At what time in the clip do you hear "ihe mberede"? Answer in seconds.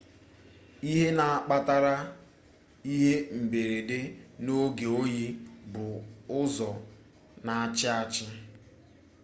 2.93-3.99